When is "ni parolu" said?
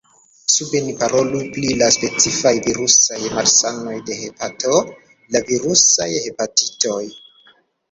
0.85-1.41